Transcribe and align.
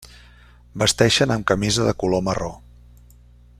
Vesteixen 0.83 1.35
amb 1.35 1.47
camisa 1.53 1.87
de 1.89 1.95
color 2.05 2.27
marró. 2.31 2.51